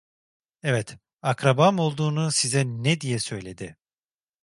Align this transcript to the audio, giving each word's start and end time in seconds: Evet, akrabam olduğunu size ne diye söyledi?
Evet, 0.63 0.97
akrabam 1.21 1.79
olduğunu 1.79 2.31
size 2.31 2.63
ne 2.65 3.01
diye 3.01 3.19
söyledi? 3.19 3.77